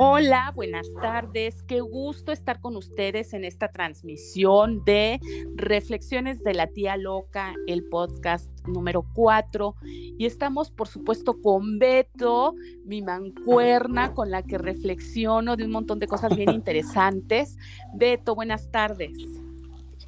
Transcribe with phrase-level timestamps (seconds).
[0.00, 1.64] Hola, buenas tardes.
[1.64, 5.18] Qué gusto estar con ustedes en esta transmisión de
[5.56, 9.74] Reflexiones de la Tía Loca, el podcast número 4.
[9.82, 15.98] Y estamos, por supuesto, con Beto, mi mancuerna, con la que reflexiono de un montón
[15.98, 17.56] de cosas bien interesantes.
[17.96, 19.18] Beto, buenas tardes.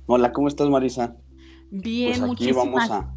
[0.06, 1.16] Hola, ¿cómo estás, Marisa?
[1.72, 3.12] Bien, pues aquí vamos a,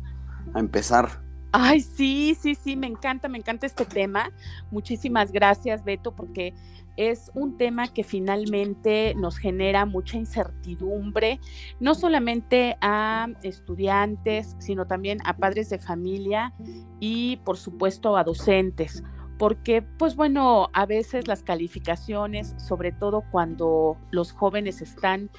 [0.55, 1.22] a empezar
[1.55, 4.31] Ay, sí, sí, sí, me encanta, me encanta este tema.
[4.71, 6.55] Muchísimas gracias, Beto, porque
[6.97, 11.39] es un tema que finalmente nos genera mucha incertidumbre,
[11.79, 16.55] no solamente a estudiantes, sino también a padres de familia
[16.99, 19.03] y, por supuesto, a docentes
[19.37, 25.29] porque pues bueno, a veces las calificaciones, sobre todo cuando los jóvenes están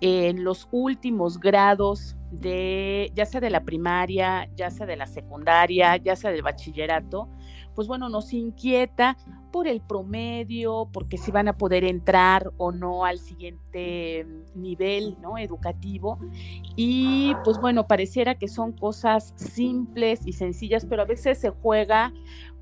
[0.00, 5.96] en los últimos grados de, ya sea de la primaria, ya sea de la secundaria,
[5.96, 7.28] ya sea del bachillerato,
[7.74, 9.16] pues bueno, nos inquieta
[9.52, 15.38] por el promedio, porque si van a poder entrar o no al siguiente nivel ¿no?
[15.38, 16.18] educativo.
[16.76, 22.12] Y pues bueno, pareciera que son cosas simples y sencillas, pero a veces se juega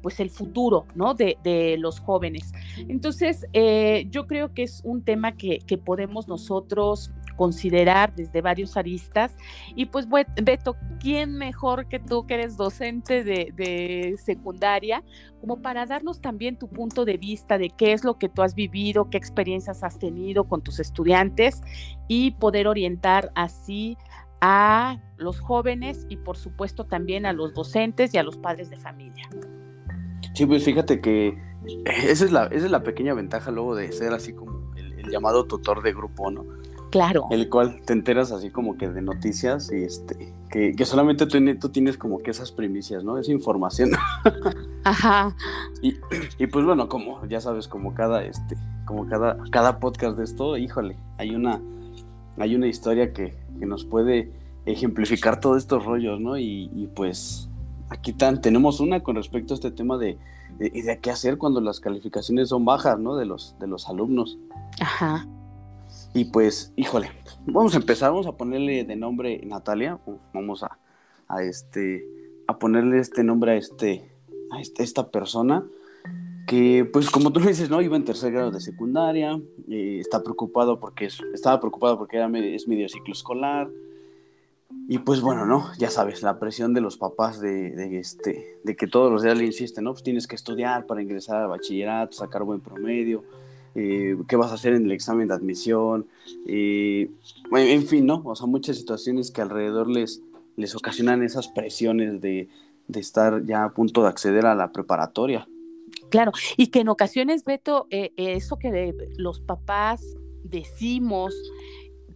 [0.02, 1.14] pues el futuro, ¿no?
[1.14, 2.52] De, de los jóvenes.
[2.88, 8.76] Entonces, eh, yo creo que es un tema que, que podemos nosotros considerar desde varios
[8.76, 9.36] aristas.
[9.74, 15.02] Y pues, Beto, ¿quién mejor que tú que eres docente de, secundaria
[15.40, 18.54] como para darnos también tu punto de vista de qué es lo que tú has
[18.54, 21.62] vivido, qué experiencias has tenido con tus estudiantes
[22.06, 23.96] y poder orientar así
[24.40, 28.76] a los jóvenes y por supuesto también a los docentes y a los padres de
[28.76, 29.28] familia?
[30.34, 31.38] Sí, pues fíjate que
[31.84, 35.44] esa es la, esa es la pequeña ventaja luego de ser así como el llamado
[35.44, 36.44] tutor de grupo, ¿no?
[36.92, 37.26] Claro.
[37.30, 41.96] El cual te enteras así como que de noticias y este, que, solamente tú, tienes
[41.96, 43.16] como que esas primicias, ¿no?
[43.16, 43.92] Esa información.
[44.84, 45.34] Ajá.
[45.80, 50.58] Y, pues bueno, como ya sabes, como cada, este, como cada, cada podcast de esto,
[50.58, 51.62] híjole, hay una,
[52.36, 54.32] hay una historia que, nos puede
[54.66, 56.36] ejemplificar todos estos rollos, ¿no?
[56.36, 57.48] Y, pues
[57.92, 60.18] aquí tan, tenemos una con respecto a este tema de,
[60.58, 63.16] de, de, qué hacer cuando las calificaciones son bajas, ¿no?
[63.16, 64.38] De los, de los alumnos.
[64.80, 65.26] Ajá.
[66.14, 67.10] Y pues, híjole,
[67.46, 69.98] vamos a empezar, vamos a ponerle de nombre Natalia,
[70.32, 70.78] vamos a,
[71.28, 72.04] a este,
[72.46, 74.10] a ponerle este nombre a este,
[74.50, 75.64] a este, esta persona
[76.46, 77.80] que, pues, como tú dices, ¿no?
[77.80, 82.66] Iba en tercer grado de secundaria, eh, está preocupado porque estaba preocupado porque era es
[82.66, 83.70] medio ciclo escolar,
[84.92, 85.70] y pues bueno, ¿no?
[85.78, 89.38] Ya sabes, la presión de los papás de, de, este, de que todos los días
[89.38, 89.92] le insisten, ¿no?
[89.92, 93.24] Pues tienes que estudiar para ingresar al bachillerato, sacar buen promedio,
[93.74, 96.06] eh, qué vas a hacer en el examen de admisión,
[96.46, 97.10] eh,
[97.56, 98.20] en fin, ¿no?
[98.22, 100.20] O sea, muchas situaciones que alrededor les,
[100.56, 102.50] les ocasionan esas presiones de,
[102.94, 105.48] estar ya a punto de acceder a la preparatoria.
[106.10, 110.02] Claro, y que en ocasiones, Beto, eh, eso que los papás
[110.44, 111.34] decimos,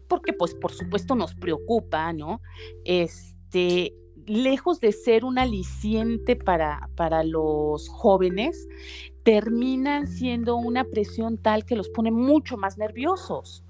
[0.09, 2.41] porque pues por supuesto nos preocupa, ¿no?
[2.85, 3.95] Este,
[4.27, 8.69] lejos de ser un aliciente para, para los jóvenes,
[9.23, 13.65] terminan siendo una presión tal que los pone mucho más nerviosos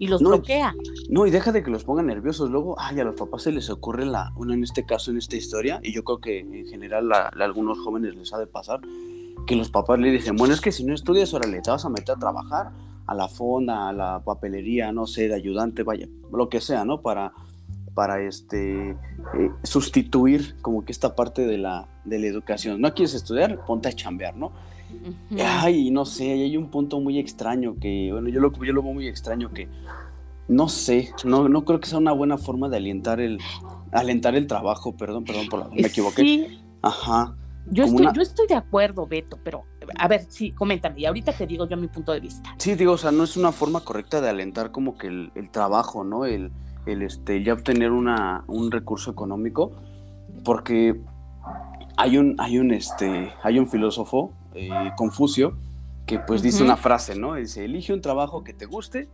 [0.00, 0.74] y los bloquea.
[1.10, 2.50] No, y deja de que los pongan nerviosos.
[2.50, 5.36] Luego, ay, a los papás se les ocurre la, uno en este caso, en esta
[5.36, 8.80] historia, y yo creo que en general a, algunos jóvenes les ha de pasar,
[9.46, 11.90] que los papás le dicen, bueno, es que si no estudias, órale, te vas a
[11.90, 12.70] meter a trabajar
[13.10, 17.02] a la fonda, a la papelería, no sé, de ayudante, vaya, lo que sea, ¿no?
[17.02, 17.32] Para,
[17.92, 22.80] para este, eh, sustituir como que esta parte de la, de la educación.
[22.80, 24.52] No quieres estudiar, ponte a chambear, ¿no?
[25.44, 28.92] Ay, no sé, hay un punto muy extraño que, bueno, yo lo, yo lo veo
[28.92, 29.66] muy extraño que,
[30.46, 33.40] no sé, no, no creo que sea una buena forma de alentar el,
[33.90, 36.22] alentar el trabajo, perdón, perdón, por la, me equivoqué.
[36.22, 36.60] Sí.
[36.80, 37.34] Ajá.
[37.72, 39.64] Yo estoy, yo estoy de acuerdo, Beto, pero
[39.96, 42.54] a ver, sí, coméntame, y ahorita te digo yo mi punto de vista.
[42.58, 45.50] Sí, digo, o sea, no es una forma correcta de alentar como que el, el
[45.50, 46.24] trabajo, ¿no?
[46.24, 46.52] El,
[46.86, 49.72] el este, ya obtener una, un recurso económico,
[50.44, 51.00] porque
[51.96, 55.54] hay un, hay un, este, hay un filósofo, eh, Confucio,
[56.06, 57.34] que pues dice una frase, ¿no?
[57.34, 59.08] Dice, elige un trabajo que te guste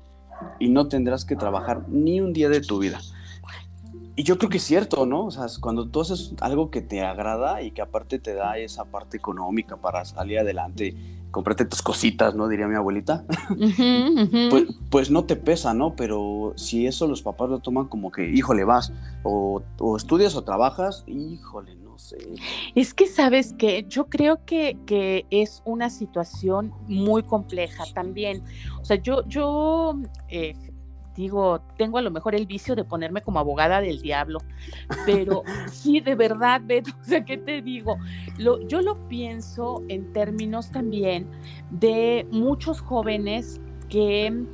[0.58, 3.00] y no tendrás que trabajar ni un día de tu vida.
[4.16, 5.26] Y yo creo que es cierto, ¿no?
[5.26, 8.86] O sea, cuando tú haces algo que te agrada y que aparte te da esa
[8.86, 10.94] parte económica para salir adelante
[11.36, 12.48] comprate tus cositas, ¿no?
[12.48, 13.24] Diría mi abuelita.
[14.50, 15.96] Pues, pues, no te pesa, ¿no?
[15.96, 18.92] Pero si eso los papás lo toman como que, híjole, vas,
[19.22, 19.62] o,
[19.96, 22.16] estudias o trabajas, híjole, no sé.
[22.74, 28.42] Es que, ¿sabes que Yo creo que, que, es una situación muy compleja también.
[28.80, 29.98] O sea, yo, yo
[30.28, 30.54] eh,
[31.16, 34.40] digo, tengo a lo mejor el vicio de ponerme como abogada del diablo,
[35.04, 35.42] pero
[35.72, 37.96] sí, de verdad, Beto, o sea, ¿qué te digo?
[38.38, 41.28] Lo, yo lo pienso en términos también
[41.70, 44.44] de muchos jóvenes que,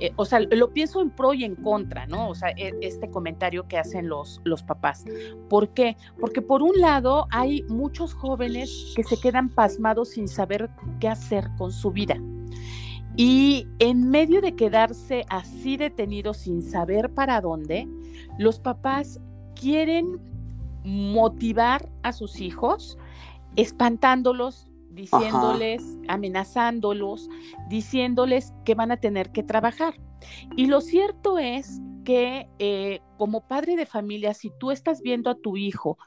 [0.00, 2.28] eh, o sea, lo pienso en pro y en contra, ¿no?
[2.28, 5.04] O sea, e, este comentario que hacen los, los papás.
[5.48, 5.96] ¿Por qué?
[6.18, 11.48] Porque por un lado hay muchos jóvenes que se quedan pasmados sin saber qué hacer
[11.56, 12.16] con su vida.
[13.22, 17.86] Y en medio de quedarse así detenidos sin saber para dónde,
[18.38, 19.20] los papás
[19.54, 20.18] quieren
[20.84, 22.96] motivar a sus hijos,
[23.56, 27.28] espantándolos, diciéndoles, amenazándolos,
[27.68, 30.00] diciéndoles que van a tener que trabajar.
[30.56, 35.34] Y lo cierto es que eh, como padre de familia, si tú estás viendo a
[35.34, 35.98] tu hijo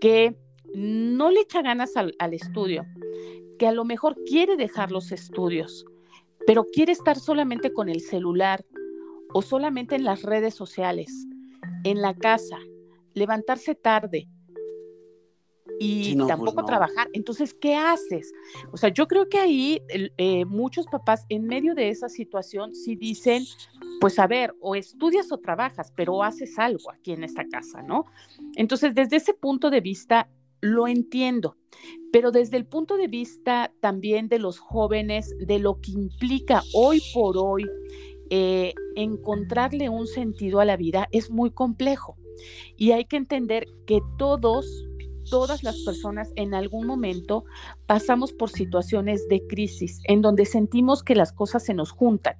[0.00, 0.38] que
[0.72, 2.86] no le echa ganas al, al estudio,
[3.58, 5.84] que a lo mejor quiere dejar los estudios,
[6.46, 8.64] pero quiere estar solamente con el celular
[9.32, 11.26] o solamente en las redes sociales,
[11.84, 12.58] en la casa,
[13.14, 14.28] levantarse tarde,
[15.78, 17.08] y pues tampoco trabajar.
[17.12, 18.32] Entonces, ¿qué haces?
[18.72, 22.96] O sea, yo creo que ahí eh, muchos papás en medio de esa situación sí
[22.96, 23.44] dicen,
[24.00, 28.04] pues a ver, o estudias o trabajas, pero haces algo aquí en esta casa, ¿no?
[28.56, 30.28] Entonces, desde ese punto de vista,
[30.64, 31.56] lo entiendo,
[32.10, 37.02] pero desde el punto de vista también de los jóvenes, de lo que implica hoy
[37.12, 37.66] por hoy
[38.30, 42.16] eh, encontrarle un sentido a la vida, es muy complejo.
[42.78, 44.66] Y hay que entender que todos
[45.28, 47.44] todas las personas en algún momento
[47.86, 52.36] pasamos por situaciones de crisis en donde sentimos que las cosas se nos juntan.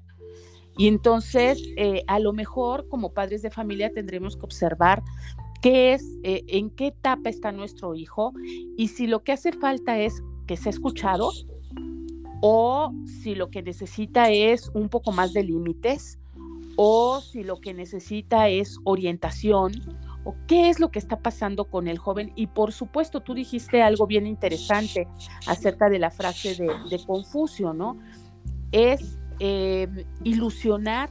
[0.77, 5.03] Y entonces, eh, a lo mejor como padres de familia tendremos que observar
[5.65, 8.35] qué es, eh, en qué etapa está nuestro hijo
[8.77, 11.31] y si lo que hace falta es que sea escuchado
[12.43, 16.19] o si lo que necesita es un poco más de límites
[16.77, 19.73] o si lo que necesita es orientación
[20.25, 22.31] o qué es lo que está pasando con el joven.
[22.37, 25.09] Y por supuesto, tú dijiste algo bien interesante
[25.47, 27.99] acerca de la frase de, Confucio, ¿no?
[28.71, 29.89] Es eh,
[30.25, 31.09] ilusionar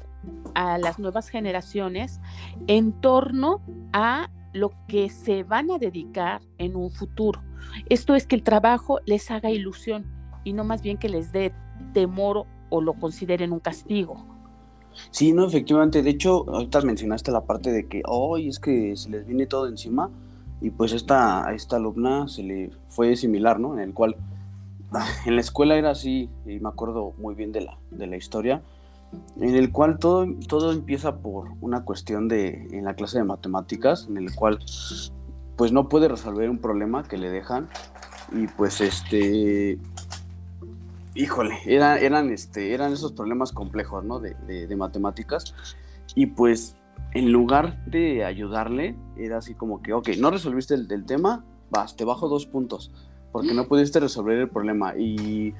[0.53, 2.19] a las nuevas generaciones
[2.67, 3.61] en torno
[3.93, 7.41] a lo que se van a dedicar en un futuro.
[7.89, 10.05] Esto es que el trabajo les haga ilusión
[10.43, 11.53] y no más bien que les dé
[11.93, 14.25] temor o lo consideren un castigo.
[15.11, 16.03] Sí, no, efectivamente.
[16.03, 19.67] De hecho, ahorita mencionaste la parte de que hoy es que se les viene todo
[19.67, 20.09] encima.
[20.61, 23.73] Y pues esta, a esta alumna se le fue similar, ¿no?
[23.73, 24.15] En el cual
[25.25, 28.61] en la escuela era así, y me acuerdo muy bien de la, de la historia,
[29.39, 34.07] en el cual todo, todo empieza por una cuestión de, en la clase de matemáticas,
[34.09, 34.59] en el cual
[35.55, 37.69] pues no puede resolver un problema que le dejan
[38.31, 39.79] y pues este
[41.15, 44.19] híjole, eran, este, eran esos problemas complejos, ¿no?
[44.19, 45.55] De, matemáticas.
[46.15, 46.75] Y pues,
[47.13, 52.05] en lugar de ayudarle, era así como que, ok, no resolviste el, tema, vas, te
[52.05, 52.91] bajo dos puntos,
[53.31, 54.95] porque no pudiste resolver el problema.
[54.97, 55.53] Y,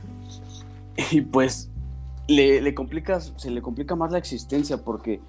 [1.12, 1.70] y pues,
[2.28, 5.20] le, le complicas, se le complica más la existencia, porque,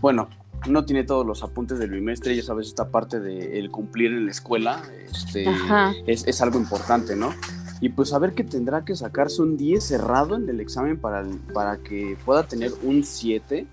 [0.00, 0.28] bueno,
[0.68, 4.26] no tiene todos los apuntes del bimestre, ya sabes, esta parte de el cumplir en
[4.26, 5.46] la escuela este,
[6.06, 7.30] es, es, algo importante, ¿no?
[7.80, 11.24] y pues a ver que tendrá que sacarse un 10 cerrado en el examen para,
[11.54, 13.66] para que pueda tener un 7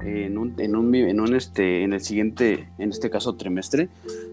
[0.00, 3.88] en un, en un, en un este, en el siguiente, en este caso trimestre,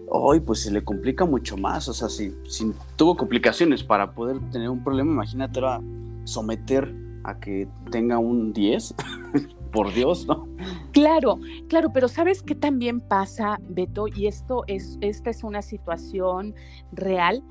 [0.08, 4.38] hoy pues se le complica mucho más, o sea, si, si tuvo complicaciones para poder
[4.50, 5.80] tener un problema, imagínate a
[6.24, 6.92] someter
[7.24, 8.94] a que tenga un 10,
[9.72, 10.48] por Dios, ¿no?
[10.92, 14.06] Claro, claro, pero ¿sabes qué también pasa, Beto?
[14.08, 16.54] Y esto es, esta es una situación
[16.92, 17.42] real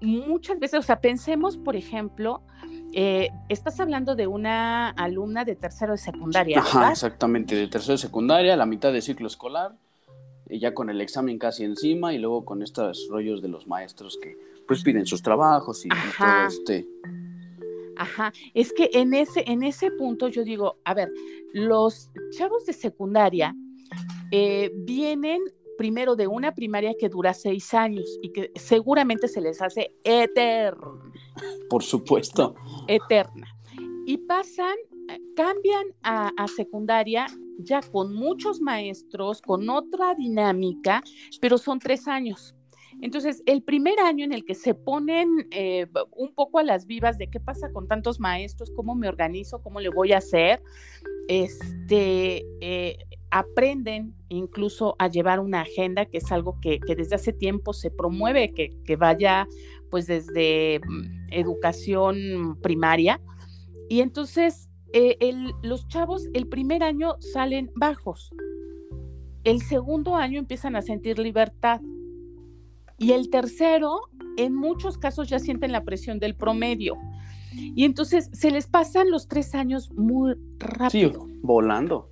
[0.00, 2.42] muchas veces, o sea, pensemos, por ejemplo,
[2.92, 6.60] eh, estás hablando de una alumna de tercero de secundaria.
[6.60, 9.74] Ajá, exactamente, de tercero de secundaria, la mitad de ciclo escolar,
[10.46, 14.36] ya con el examen casi encima y luego con estos rollos de los maestros que
[14.66, 16.86] pues piden sus trabajos y, todo este.
[17.98, 21.10] Ajá, es que en ese, en ese punto yo digo, a ver,
[21.52, 23.54] los chavos de secundaria
[24.30, 25.42] eh, vienen
[25.76, 31.12] primero de una primaria que dura seis años y que seguramente se les hace eterna.
[31.68, 32.54] Por supuesto.
[32.86, 33.46] Eterna.
[34.06, 34.76] Y pasan,
[35.36, 37.26] cambian a, secundaria
[37.58, 41.02] ya con muchos maestros, con otra dinámica,
[41.40, 42.54] pero son tres años.
[43.00, 45.86] Entonces, el primer año en el que se ponen eh,
[46.16, 49.80] un poco a las vivas de qué pasa con tantos maestros, cómo me organizo, cómo
[49.80, 50.60] le voy a hacer,
[51.28, 52.98] este, eh,
[53.30, 58.52] aprenden incluso a llevar una agenda, que es algo que, desde hace tiempo se promueve,
[58.52, 59.46] que, vaya
[59.90, 63.20] pues desde mm, educación primaria.
[63.88, 65.16] Y entonces eh,
[65.62, 68.32] los chavos el primer año salen bajos,
[69.44, 71.80] el segundo año empiezan a sentir libertad
[72.98, 74.00] y el tercero,
[74.36, 76.96] en muchos casos ya sienten la presión del promedio.
[77.52, 81.26] Y entonces se les pasan los tres años muy rápido.
[81.26, 82.10] Sí, volando.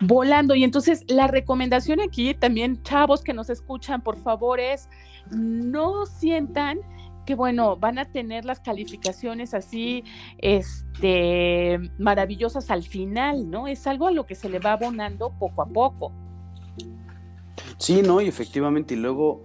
[0.00, 0.54] Volando.
[0.54, 4.88] Y entonces la recomendación aquí también, chavos que nos escuchan, por favor, es
[5.30, 6.78] no sientan
[7.28, 10.02] que bueno, van a tener las calificaciones así,
[10.38, 13.68] este, maravillosas al final, ¿no?
[13.68, 16.10] Es algo a lo que se le va abonando poco a poco.
[17.76, 19.44] Sí, no, y efectivamente, y luego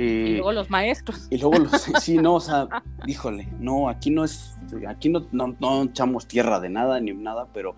[0.00, 1.26] y luego los maestros.
[1.30, 2.68] Y luego los, sí, no, o sea,
[3.06, 4.56] híjole, no, aquí no es,
[4.88, 7.74] aquí no, no, echamos tierra de nada ni nada, pero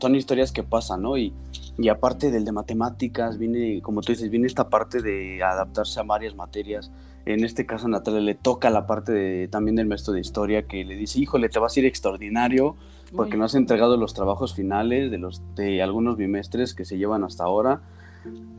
[0.00, 1.16] son historias que pasan, ¿no?
[1.16, 1.32] Y,
[1.78, 6.02] y aparte del de matemáticas, viene, como tú dices, viene esta parte de adaptarse a
[6.02, 6.90] varias materias.
[7.24, 10.66] En este caso, a Natalia le toca la parte de, también del maestro de historia
[10.66, 12.76] que le dice, híjole, te vas a ir extraordinario
[13.14, 17.24] porque no has entregado los trabajos finales de, los, de algunos bimestres que se llevan
[17.24, 17.82] hasta ahora.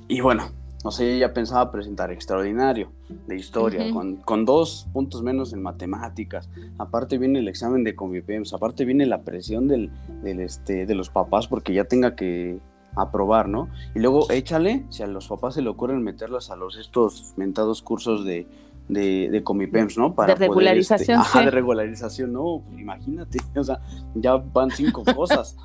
[0.08, 0.44] Y bueno,
[0.84, 2.92] no sé, ella pensaba presentar extraordinario
[3.28, 6.50] de historia, con, dos puntos menos en matemáticas.
[6.78, 9.92] Aparte viene el examen de convivencia, aparte viene la presión del,
[10.24, 12.60] este, de los papás porque ya tenga que
[12.96, 13.70] aprobar, ¿no?
[13.96, 17.82] Y luego échale, si a los papás se le ocurren meterlas a los estos mentados
[17.82, 18.46] cursos de,
[18.90, 20.14] de, de Comipems, ¿no?
[20.14, 21.20] Para de este, regularización.
[21.20, 23.80] ajá, de regularización, no, imagínate, o sea,
[24.16, 25.56] ya van cinco cosas.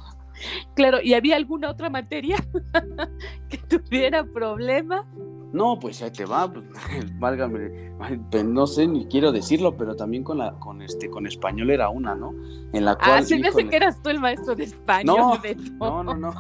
[0.74, 2.36] Claro, ¿y había alguna otra materia
[3.48, 5.06] que tuviera problema?
[5.52, 6.64] No, pues ahí te va, pues,
[7.18, 7.92] válgame,
[8.30, 11.88] pues, no sé ni quiero decirlo, pero también con la, con este, con español era
[11.88, 12.34] una, ¿no?
[12.72, 13.10] En la cual.
[13.10, 15.40] Ah, se me hace que eras tú el maestro de español.
[15.78, 16.34] No, no, no, no,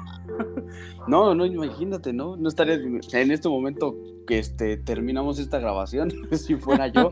[1.08, 2.36] no, no, imagínate, ¿no?
[2.36, 3.96] No estaría en este momento
[4.26, 7.10] que este, terminamos esta grabación, si fuera yo,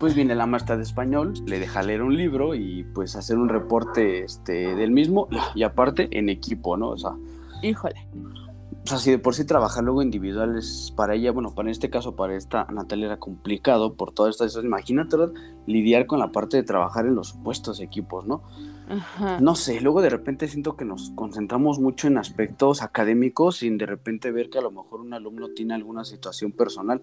[0.00, 3.48] pues viene la maestra de español, le deja leer un libro y pues hacer un
[3.48, 6.88] reporte este, del mismo y aparte en equipo, ¿no?
[6.88, 7.12] O sea,
[7.62, 8.08] híjole
[8.84, 12.16] o sea, si de por sí trabajar luego individuales para ella, bueno, para este caso,
[12.16, 14.64] para esta Natalia era complicado por todas estas cosas.
[14.64, 15.16] Imagínate
[15.66, 18.42] lidiar con la parte de trabajar en los supuestos equipos, ¿no?
[19.40, 23.86] No sé, luego de repente siento que nos concentramos mucho en aspectos académicos sin de
[23.86, 27.00] repente ver que a lo mejor un alumno tiene alguna situación personal.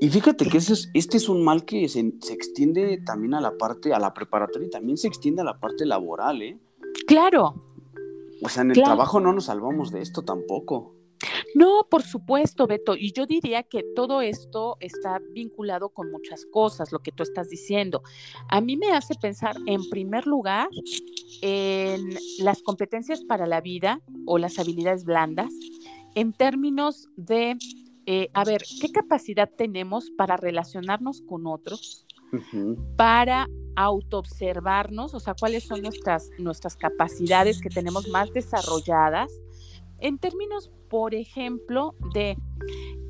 [0.00, 3.40] Y fíjate que ese es, este es un mal que se, se extiende también a
[3.40, 6.58] la parte, a la preparatoria y también se extiende a la parte laboral, ¿eh?
[7.08, 7.71] Claro,
[8.42, 10.94] o sea, en el trabajo no nos salvamos de esto tampoco.
[11.54, 12.96] No, por supuesto, Beto.
[12.96, 17.48] Y yo diría que todo esto está vinculado con muchas cosas, lo que tú estás
[17.48, 18.02] diciendo.
[18.48, 20.68] A mí me hace pensar, en primer lugar,
[21.40, 25.52] en las competencias para la vida o las habilidades blandas,
[26.14, 27.56] en términos de,
[28.06, 32.06] eh, a ver, ¿qué capacidad tenemos para relacionarnos con otros?
[32.96, 39.32] Para autoobservarnos, o sea, cuáles son nuestras, nuestras capacidades que tenemos más desarrolladas,
[40.02, 42.36] en términos, por ejemplo, de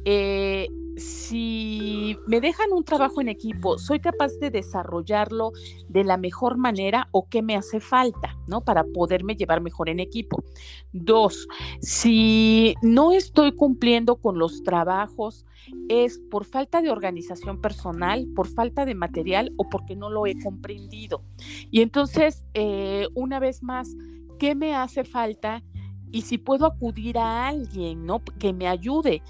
[0.05, 5.53] eh, si me dejan un trabajo en equipo, ¿soy capaz de desarrollarlo
[5.89, 8.63] de la mejor manera o qué me hace falta, ¿no?
[8.63, 10.45] Para poderme llevar mejor en equipo.
[10.93, 11.49] Dos,
[11.81, 15.47] si no estoy cumpliendo con los trabajos,
[15.89, 20.35] ¿es por falta de organización personal, por falta de material o porque no lo he
[20.43, 21.23] comprendido?
[21.71, 23.97] Y entonces, eh, una vez más,
[24.39, 25.63] ¿qué me hace falta?
[26.13, 28.23] Y si puedo acudir a alguien, ¿no?
[28.39, 29.23] Que me ayude,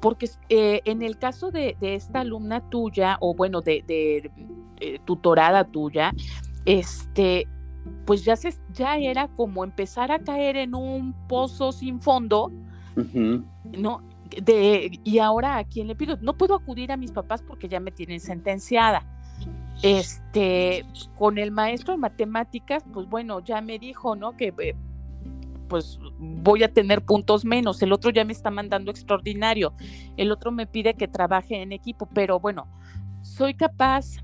[0.00, 3.84] porque eh, en el caso de, esta alumna tuya, o bueno, de,
[4.80, 6.12] eh, tutorada tuya,
[6.64, 7.46] este,
[8.06, 12.50] pues ya, se, ya era como empezar a caer en un pozo sin fondo,
[13.78, 14.02] ¿no?
[14.42, 17.80] De, y ahora a quién le pido, no puedo acudir a mis papás porque ya
[17.80, 19.04] me tienen sentenciada.
[19.82, 20.84] Este,
[21.16, 24.36] con el maestro de matemáticas, pues bueno, ya me dijo, ¿no?
[24.36, 24.76] Que eh,
[25.70, 29.72] pues voy a tener puntos menos, el otro ya me está mandando extraordinario,
[30.16, 32.66] el otro me pide que trabaje en equipo, pero bueno,
[33.22, 34.16] soy capaz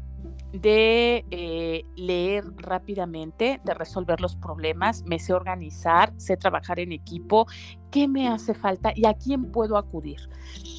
[0.52, 7.46] de eh, leer rápidamente, de resolver los problemas, me sé organizar, sé trabajar en equipo,
[7.92, 10.28] qué me hace falta y a quién puedo acudir.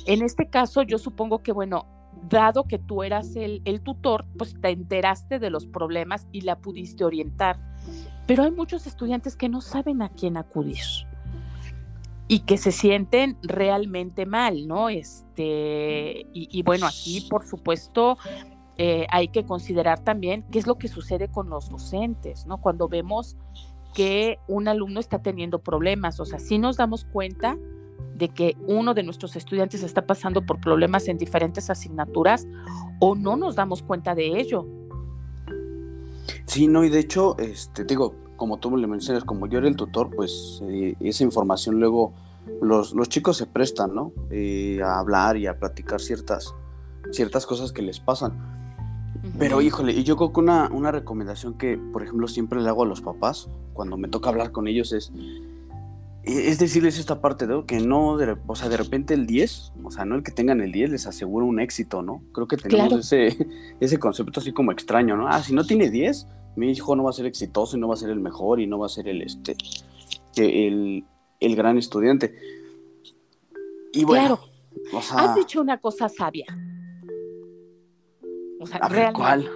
[0.06, 1.86] En este caso, yo supongo que, bueno,
[2.30, 6.60] dado que tú eras el, el tutor, pues te enteraste de los problemas y la
[6.60, 7.58] pudiste orientar
[8.27, 10.84] pero hay muchos estudiantes que no saben a quién acudir
[12.27, 14.89] y que se sienten realmente mal, ¿no?
[14.89, 18.17] Este, y, bueno, aquí por supuesto
[18.77, 22.60] eh, hay que considerar también qué es lo que sucede con los docentes, ¿no?
[22.60, 23.38] Cuando vemos
[23.93, 27.57] que un alumno está teniendo problemas, o sea, si nos damos cuenta
[28.15, 32.46] de que uno de nuestros estudiantes está pasando por problemas en diferentes asignaturas
[33.00, 34.67] o no nos damos cuenta de ello.
[36.46, 39.75] Sí, no, y de hecho, este, digo, como tú le mencionas, como yo era el
[39.75, 42.13] tutor, pues eh, esa información luego
[42.62, 44.13] los, los, chicos se prestan, ¿no?
[44.29, 46.53] Eh, a hablar y a platicar ciertas,
[47.12, 48.55] ciertas cosas que les pasan.
[49.38, 52.84] Pero híjole, y yo creo que una, una recomendación que, por ejemplo, siempre le hago
[52.84, 55.12] a los papás cuando me toca hablar con ellos es,
[56.27, 59.91] es decirles esta parte, de Que no, de, o sea, de repente el 10, o
[59.91, 62.22] sea, no el que tengan el 10 les asegura un éxito, ¿no?
[62.34, 63.38] Creo que tenemos ese,
[63.79, 65.27] ese concepto así como extraño, ¿no?
[65.27, 67.93] Ah, si no tiene 10, mi hijo no va a ser exitoso y no va
[67.93, 69.55] a ser el mejor y no va a ser el, este,
[70.36, 71.05] el,
[71.39, 72.36] el gran estudiante.
[73.93, 74.39] Y bueno,
[74.91, 75.24] claro.
[75.29, 76.46] has dicho una cosa sabia.
[78.60, 78.79] O sea,
[79.13, 79.50] ¿cuál?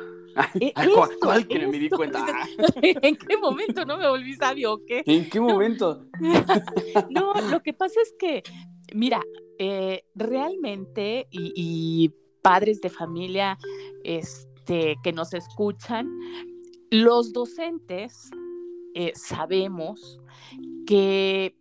[0.60, 0.74] E
[1.20, 2.26] ¿Cuál, que me di cuenta?
[2.82, 5.04] ¿En qué momento no me volví sabio o qué?
[5.06, 6.06] ¿En qué momento?
[7.10, 8.44] no, lo que pasa es que,
[8.94, 9.22] mira,
[9.58, 12.12] eh, realmente, y,
[12.42, 13.56] padres de familia
[14.04, 16.10] este, que nos escuchan,
[16.90, 18.32] los docentes
[18.96, 20.20] eh, sabemos
[20.88, 21.56] que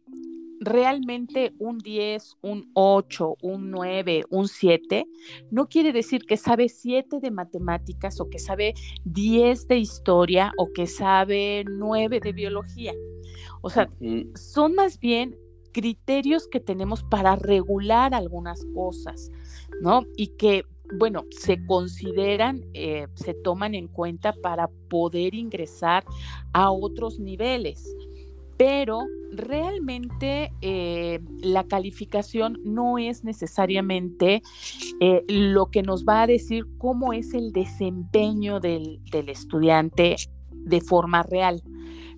[0.60, 5.06] realmente un 10, un 8, un 9, un 7,
[5.50, 8.74] no quiere decir que sabe 7 de matemáticas o que sabe
[9.04, 12.92] 10 de historia o que sabe 9 de biología.
[13.62, 13.90] O sea,
[14.34, 15.36] son más bien
[15.72, 19.30] criterios que tenemos para regular algunas cosas,
[19.80, 20.04] ¿no?
[20.16, 20.64] Y que,
[20.98, 26.04] bueno, se consideran, eh, se toman en cuenta para poder ingresar
[26.52, 27.96] a otros niveles
[28.60, 34.42] pero realmente eh, la calificación no es necesariamente
[35.00, 40.16] eh, lo que nos va a decir cómo es el desempeño del, del estudiante
[40.52, 41.62] de forma real.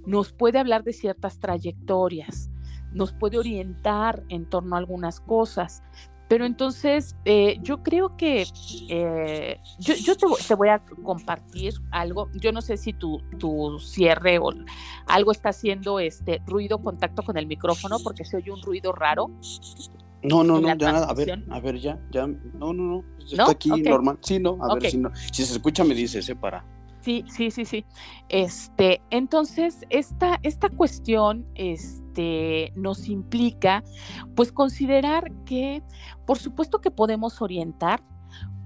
[0.04, 2.50] Nos puede hablar de ciertas trayectorias,
[2.90, 5.84] nos puede orientar en torno a algunas cosas,
[6.33, 8.47] pero entonces, eh, yo creo que
[8.89, 12.31] eh, yo, te, voy a compartir algo.
[12.33, 14.51] Yo no sé si tu, tu, cierre o
[15.09, 19.31] algo está haciendo este ruido, contacto con el micrófono, porque se oye un ruido raro.
[20.23, 21.07] No, no, no, ya nada.
[21.07, 22.27] A ver, a ver, ya, ya.
[22.27, 23.05] No, no, no.
[23.19, 24.17] Está aquí normal.
[24.23, 25.11] Sí, no, a ver si no.
[25.31, 26.65] Si se escucha, me dice, se para.
[27.02, 27.85] Sí, sí, sí, sí.
[28.28, 33.83] Este, entonces, esta, esta cuestión este, nos implica,
[34.37, 35.83] pues, considerar que,
[36.27, 38.05] por supuesto que podemos orientar,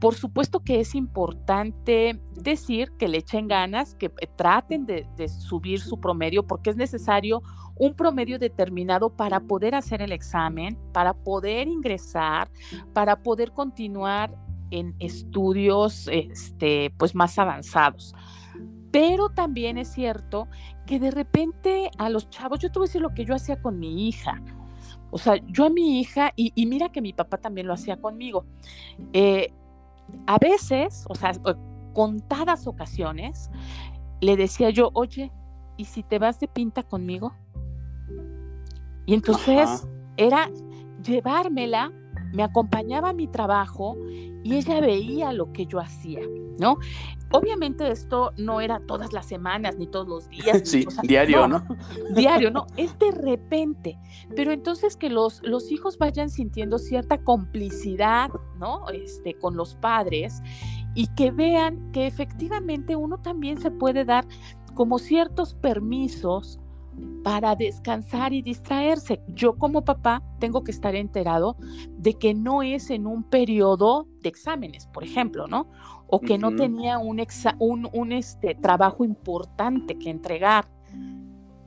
[0.00, 5.28] por supuesto que es importante decir que le echen ganas, que eh, traten de, de,
[5.28, 7.42] subir su promedio, porque es necesario
[7.74, 12.50] un promedio determinado para poder hacer el examen, para poder ingresar,
[12.92, 14.36] para poder continuar
[14.70, 18.14] en estudios este, pues más avanzados.
[18.96, 20.48] Pero también es cierto
[20.86, 23.60] que de repente a los chavos, yo te voy a decir lo que yo hacía
[23.60, 24.40] con mi hija.
[25.10, 28.46] O sea, yo a mi hija, y, mira que mi papá también lo hacía conmigo,
[29.12, 29.52] eh,
[30.26, 31.32] a veces, o sea,
[31.92, 33.50] contadas ocasiones,
[34.22, 35.30] le decía yo, oye,
[35.76, 37.34] ¿y si te vas de pinta conmigo?
[39.04, 40.50] Y entonces era
[41.02, 41.92] llevármela
[42.36, 43.96] me acompañaba a mi trabajo
[44.44, 46.20] y ella veía lo que yo hacía,
[46.58, 46.76] ¿no?
[47.32, 50.62] Obviamente esto no era todas las semanas ni todos los días.
[50.66, 51.64] Sí, diario, ¿no?
[52.14, 52.66] Diario, ¿no?
[52.76, 53.98] Es de repente.
[54.36, 58.90] Pero entonces que los, los hijos vayan sintiendo cierta complicidad, ¿no?
[58.90, 60.42] Este, con los padres
[60.94, 64.26] y que vean que efectivamente uno también se puede dar
[64.74, 66.60] como ciertos permisos
[67.22, 69.20] para descansar y distraerse.
[69.26, 71.56] Yo como papá tengo que estar enterado
[71.90, 75.68] de que no es en un periodo de exámenes, por ejemplo, ¿no?
[76.06, 77.20] O que no tenía un,
[77.58, 80.70] un, este, trabajo importante que entregar.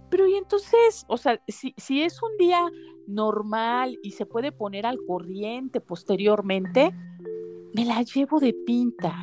[0.09, 2.65] Pero y entonces, o sea, si, si es un día
[3.05, 6.93] normal y se puede poner al corriente posteriormente,
[7.73, 9.13] me la llevo de pinta.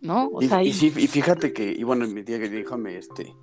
[0.00, 0.28] ¿No?
[0.32, 3.34] O sea, y, y, fíjate que, y bueno, mi tía que déjame este,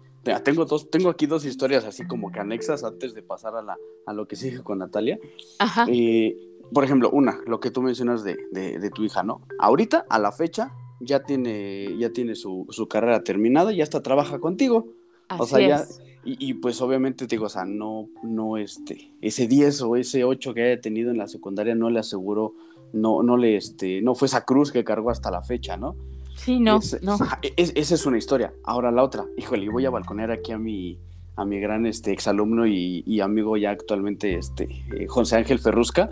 [0.44, 3.78] tengo, dos, tengo aquí dos historias así como que anexas antes de pasar a, la,
[4.06, 5.20] a lo que sigue con Natalia.
[5.60, 5.86] Ajá.
[5.90, 6.38] Eh,
[6.74, 9.42] por ejemplo, una, lo que tú mencionas de, de, tu hija, ¿no?
[9.60, 14.40] Ahorita, a la fecha, ya tiene, ya tiene su, su carrera terminada y hasta trabaja
[14.40, 14.88] contigo.
[15.28, 15.86] Así o sea, ya,
[16.26, 20.54] y, pues obviamente te digo, o sea, no, no este, ese 10 o ese 8
[20.54, 22.54] que haya tenido en la secundaria no le aseguró,
[22.94, 25.98] no, no le, este, no fue esa cruz que cargó hasta la fecha, ¿no?
[26.44, 27.18] Sí, no, no.
[27.56, 28.54] esa es una historia.
[28.66, 31.00] Ahora la otra, híjole, voy a balconear aquí a mi,
[31.36, 34.64] a mi gran este, exalumno y, y amigo ya actualmente, este,
[34.96, 36.10] eh, José Ángel Ferrusca.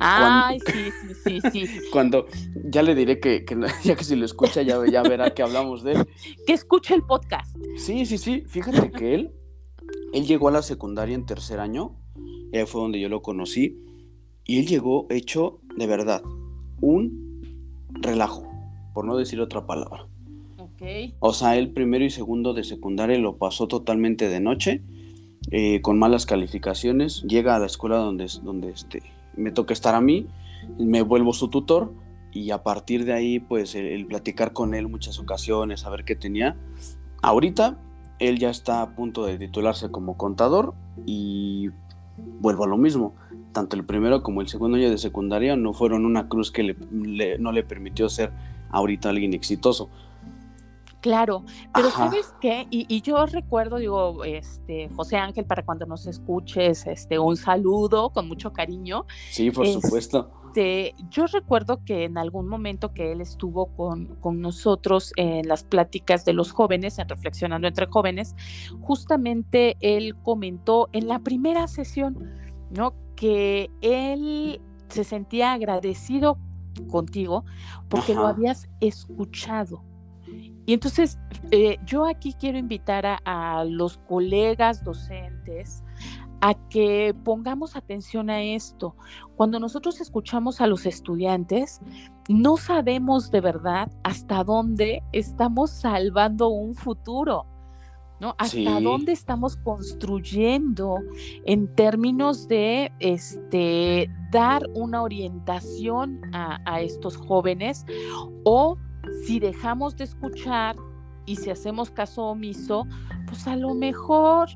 [0.00, 0.90] Ay, sí,
[1.22, 1.80] sí, sí, sí.
[1.92, 2.26] Cuando
[2.64, 3.44] ya le diré que,
[3.84, 6.08] ya que si lo escucha ya, ya verá que hablamos de él.
[6.46, 7.54] Que escuche el podcast.
[7.76, 8.44] Sí, sí, sí.
[8.48, 9.32] Fíjate que él,
[10.12, 11.96] él llegó a la secundaria en tercer año,
[12.52, 13.82] eh, fue donde yo lo conocí,
[14.44, 16.22] y él llegó hecho de verdad
[16.80, 17.42] un
[18.00, 18.53] relajo
[18.94, 20.06] por no decir otra palabra.
[21.20, 24.82] O sea, el primero y segundo de secundaria lo pasó totalmente de noche,
[25.50, 27.22] eh, con malas calificaciones.
[27.22, 29.02] Llega a la escuela donde, donde este,
[29.36, 30.26] me toca estar a mí,
[30.78, 31.92] me vuelvo su tutor
[32.32, 36.56] y a partir de ahí, pues el, platicar con él muchas ocasiones, saber qué tenía.
[37.22, 37.78] Ahorita
[38.18, 40.74] él ya está a punto de titularse como contador
[41.06, 41.70] y
[42.40, 43.14] vuelvo a lo mismo.
[43.52, 47.52] Tanto el primero como el segundo año de secundaria no fueron una cruz que no
[47.52, 48.32] le permitió ser
[48.74, 49.88] ahorita alguien exitoso.
[51.00, 52.66] Claro, pero ¿sabes qué?
[52.70, 58.26] Y, yo recuerdo, digo, este, José Ángel, para cuando nos escuches, este, un saludo con
[58.26, 59.04] mucho cariño.
[59.30, 60.30] Sí, por supuesto.
[60.46, 65.64] Este, yo recuerdo que en algún momento que él estuvo con, con nosotros en las
[65.64, 68.36] pláticas de los jóvenes, en Reflexionando entre Jóvenes,
[68.80, 72.30] justamente él comentó en la primera sesión,
[72.70, 72.94] ¿no?
[73.16, 76.38] Que él se sentía agradecido
[76.88, 77.44] contigo
[77.88, 79.82] porque lo habías escuchado
[80.66, 81.18] y entonces
[81.50, 85.82] eh, yo aquí quiero invitar a, los colegas docentes
[86.40, 88.96] a que pongamos atención a esto.
[89.36, 91.80] Cuando nosotros escuchamos a los estudiantes,
[92.28, 97.46] no sabemos de verdad hasta dónde estamos salvando un futuro.
[98.24, 98.34] ¿No?
[98.38, 100.96] Hasta dónde estamos construyendo
[101.44, 107.84] en términos de este, dar una orientación a, a estos jóvenes
[108.44, 108.78] o
[109.26, 110.76] si dejamos de escuchar
[111.26, 112.86] y si hacemos caso omiso,
[113.26, 114.48] pues a lo mejor,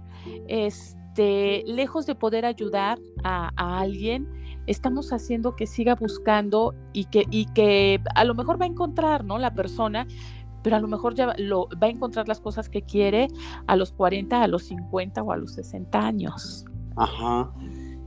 [0.46, 3.50] este, lejos de poder ayudar a,
[3.80, 4.28] alguien,
[4.66, 9.24] estamos haciendo que siga buscando y que, y que a lo mejor va a encontrar,
[9.24, 9.38] ¿no?
[9.38, 10.06] La persona,
[10.68, 13.28] pero a lo mejor ya lo, va a encontrar las cosas que quiere
[13.66, 16.66] a los 40, a los 50 o a los 60 años.
[16.94, 17.50] Ajá.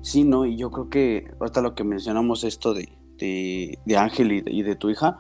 [0.02, 4.44] Sí, no, y yo creo que ahorita lo que mencionamos esto de, de, Ángel y
[4.46, 5.18] y de tu hija,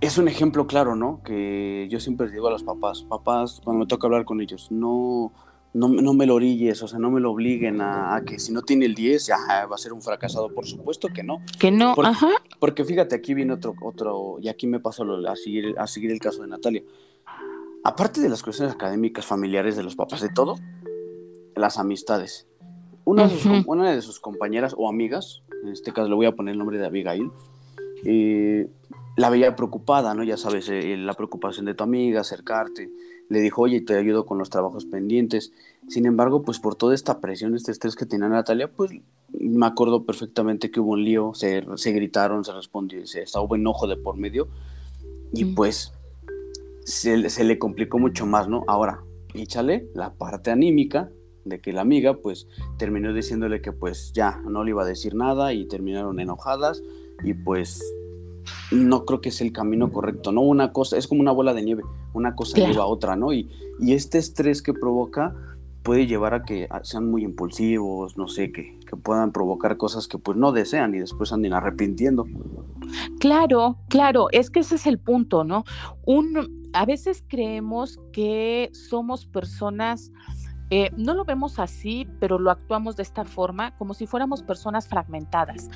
[0.00, 1.22] es un ejemplo claro, ¿no?
[1.22, 5.30] Que yo siempre digo a los papás, papás, cuando me toca hablar con ellos, no,
[5.72, 8.86] no, me lo orilles, o sea, no me lo obliguen a, que si no tiene
[8.86, 9.36] el 10, ya
[9.70, 10.48] va a ser un fracasado.
[10.48, 11.42] Por supuesto que no.
[11.58, 12.30] Que no, ajá.
[12.58, 16.18] Porque fíjate, aquí viene otro, otro, y aquí me pasó a seguir, a seguir el
[16.18, 16.82] caso de Natalia.
[17.84, 20.56] Aparte de las cuestiones académicas, familiares de los papás, de todo,
[21.54, 22.46] las amistades.
[23.04, 26.34] Una, de sus, una de sus compañeras o amigas, en este caso le voy a
[26.34, 27.30] poner el nombre de Abigail,
[28.04, 28.68] eh,
[29.16, 30.22] la veía preocupada, ¿no?
[30.22, 32.90] Ya sabes, eh, la preocupación de tu amiga, acercarte.
[33.28, 35.52] Le dijo, oye, te ayudo con los trabajos pendientes.
[35.88, 38.92] Sin embargo, pues por toda esta presión, este estrés que tenía Natalia, pues
[39.32, 43.86] me acuerdo perfectamente que hubo un lío, se, se gritaron, se respondió, se estaba enojo
[43.86, 44.48] de por medio.
[45.32, 45.92] Y pues
[46.84, 48.64] se, se, le complicó mucho más, ¿no?
[48.68, 49.02] Ahora,
[49.34, 51.10] échale la parte anímica
[51.44, 55.14] de que la amiga, pues terminó diciéndole que pues ya no le iba a decir
[55.14, 56.82] nada y terminaron enojadas
[57.22, 57.82] y pues
[58.70, 60.42] no creo que es el camino correcto, ¿no?
[60.42, 61.82] Una cosa, es como una bola de nieve,
[62.12, 63.32] una cosa lleva a otra, ¿no?
[63.32, 65.34] Y, y este estrés que provoca
[65.86, 70.18] puede llevar a que sean muy impulsivos, no sé, que, que, puedan provocar cosas que
[70.18, 72.26] pues no desean y después anden arrepintiendo.
[73.20, 75.62] Claro, claro, es que ese es el punto, ¿no?
[76.04, 80.10] Un, a veces creemos que somos personas
[80.70, 84.88] eh, no lo vemos así, pero lo actuamos de esta forma, como si fuéramos personas
[84.88, 85.68] fragmentadas.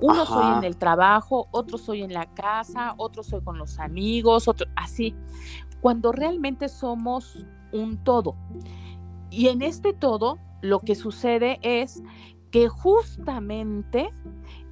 [0.00, 4.46] Uno soy en el trabajo, otro soy en la casa, otro soy con los amigos,
[4.48, 5.14] otro así.
[5.80, 8.36] Cuando realmente somos un todo.
[9.30, 12.02] Y en este todo, lo que sucede es
[12.50, 14.10] que justamente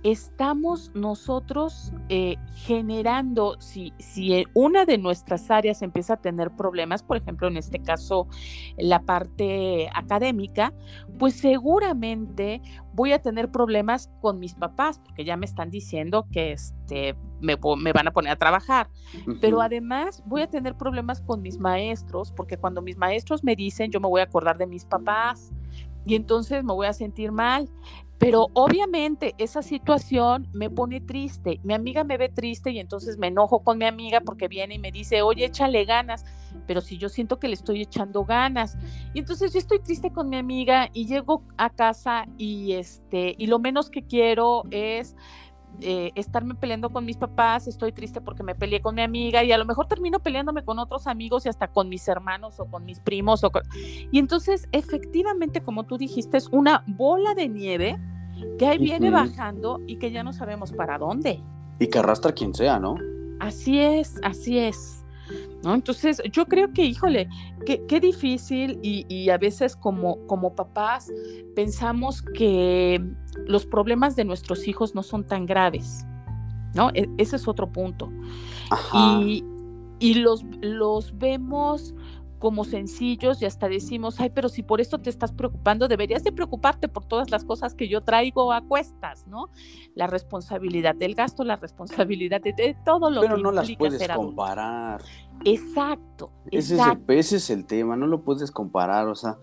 [0.03, 7.17] estamos nosotros eh, generando, si, si una de nuestras áreas empieza a tener problemas, por
[7.17, 8.27] ejemplo, en este caso
[8.77, 10.73] la parte académica,
[11.19, 12.61] pues seguramente
[12.95, 17.57] voy a tener problemas con mis papás, porque ya me están diciendo que este, me,
[17.57, 18.89] van a poner a trabajar.
[19.41, 23.91] Pero además voy a tener problemas con mis maestros, porque cuando mis maestros me dicen,
[23.91, 25.53] yo me voy a acordar de mis papás
[26.05, 27.69] y entonces me voy a sentir mal.
[28.23, 31.59] Pero obviamente esa situación me pone triste.
[31.65, 34.79] Mi amiga me ve triste y entonces me enojo con mi amiga porque viene y
[34.79, 36.25] me dice, oye, échale ganas.
[36.69, 38.79] Pero si yo siento que le estoy echando ganas.
[39.13, 43.49] Y entonces yo estoy triste con mi amiga y llego a casa y este, y
[43.49, 45.17] lo menos que quiero es
[45.81, 49.53] eh, estarme peleando con mis papás, estoy triste porque me peleé con mi amiga y
[49.53, 52.85] a lo mejor termino peleándome con otros amigos y hasta con mis hermanos o con
[52.85, 53.43] mis primos.
[53.45, 53.51] O
[54.11, 57.99] Y entonces, efectivamente, como tú dijiste, es una bola de nieve
[58.59, 61.41] que ahí viene bajando y que ya no sabemos para dónde.
[61.79, 62.97] Y que arrastra quien sea, ¿no?
[63.41, 65.02] Así es, así es.
[65.63, 65.75] ¿No?
[65.75, 67.29] Entonces, yo creo que, híjole,
[67.65, 71.13] qué, difícil y, a veces como, como papás
[71.55, 73.01] pensamos que
[73.47, 76.05] los problemas de nuestros hijos no son tan graves,
[76.75, 76.91] ¿no?
[76.95, 78.11] E, ese es otro punto.
[78.93, 79.45] Y,
[80.01, 81.95] y los, los vemos
[82.43, 86.33] como sencillos y hasta decimos, ay, pero si por esto te estás preocupando, deberías de
[86.33, 89.49] preocuparte por todas las cosas que yo traigo a cuestas, ¿no?
[89.95, 95.03] La responsabilidad del gasto, la responsabilidad de, todo lo pero que no las puedes comparar.
[95.45, 97.13] Exacto, ese, exacto.
[97.13, 99.39] Es el, ese es el tema, no lo puedes comparar, o sea,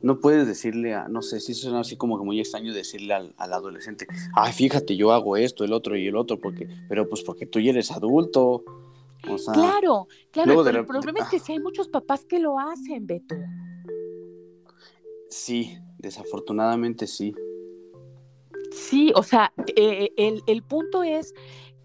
[0.00, 3.34] no puedes decirle a, no sé, si suena así como que muy extraño decirle al,
[3.38, 7.22] al, adolescente, ay, fíjate, yo hago esto, el otro y el otro, porque, pero pues
[7.22, 8.64] porque tú ya eres adulto
[9.52, 13.34] claro, claro, pero el problema es que sí hay muchos papás que lo hacen, Beto.
[15.28, 17.34] Sí, desafortunadamente sí.
[18.70, 21.34] Sí, o sea, eh, el, punto es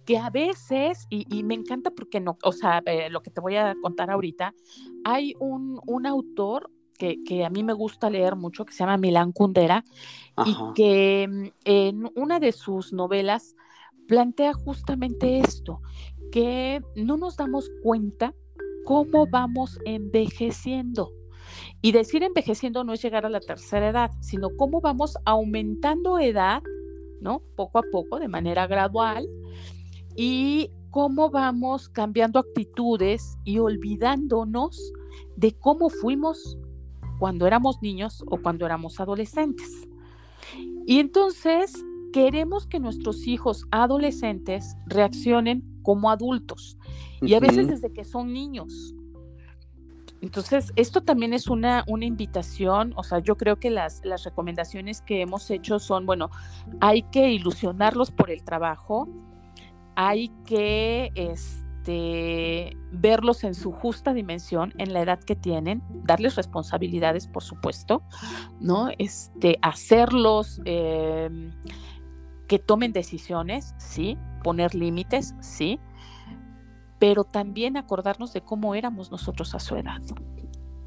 [0.10, 3.58] que a veces, y, me encanta porque no, o sea, eh, lo que te voy
[3.58, 4.56] a contar ahorita,
[5.04, 8.98] hay un, un autor que, que, a mí me gusta leer mucho, que se llama
[8.98, 9.86] Milán Kundera,
[10.48, 13.56] y que mm, en una de sus novelas
[14.08, 15.80] plantea justamente esto,
[16.32, 18.34] que no nos damos cuenta
[18.86, 21.12] cómo vamos envejeciendo.
[21.84, 26.64] Y decir envejeciendo no es llegar a la tercera edad, sino cómo vamos aumentando edad,
[27.22, 27.44] ¿no?
[27.56, 29.28] Poco a poco, de manera gradual,
[30.22, 34.92] y cómo vamos cambiando actitudes y olvidándonos
[35.38, 36.58] de cómo fuimos
[37.20, 39.88] cuando éramos niños o cuando éramos adolescentes.
[40.86, 46.78] Y entonces queremos que nuestros hijos adolescentes reaccionen como adultos
[47.22, 48.94] y a veces desde que son niños.
[50.20, 55.00] Entonces, esto también es una, una invitación, o sea, yo creo que las, las recomendaciones
[55.02, 56.30] que hemos hecho son, bueno,
[56.82, 59.08] hay que ilusionarlos por el trabajo,
[60.02, 67.28] hay que este, verlos en su justa dimensión, en la edad que tienen, darles responsabilidades,
[67.28, 68.02] por supuesto,
[68.62, 68.88] ¿no?
[68.98, 71.52] Este, hacerlos em,
[72.48, 75.82] que tomen decisiones, sí, poner límites, sí,
[76.98, 80.02] pero también acordarnos de cómo éramos nosotros a su edad.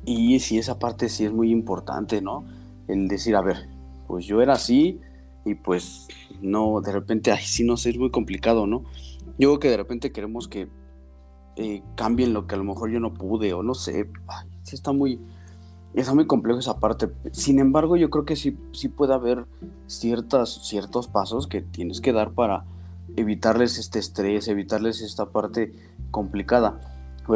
[0.06, 2.46] Y sí, esa parte sí es muy importante, ¿no?
[2.88, 3.68] El decir, a ver,
[4.06, 5.00] pues yo era así
[5.44, 6.08] y pues
[6.42, 8.84] no, de repente, ay, sí, no sé, es muy complicado, ¿no?
[9.38, 10.68] Yo creo que de repente queremos que
[11.56, 14.08] eh, cambien lo que a lo mejor yo no pude o no sé,
[14.62, 15.20] sí está muy,
[15.94, 17.10] está muy complejo esa parte.
[17.32, 19.46] Sin embargo, yo creo que sí, sí puede haber
[19.86, 22.64] ciertas, ciertos pasos que tienes que dar para
[23.16, 25.72] evitarles este estrés, evitarles esta parte
[26.10, 26.80] complicada.